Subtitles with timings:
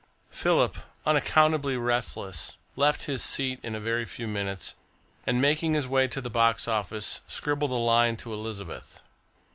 [0.31, 4.73] Philip, unaccountably restless, left his seat in a very few minutes,
[5.27, 9.03] and, making his way to the box office, scribbled a line to Elizabeth.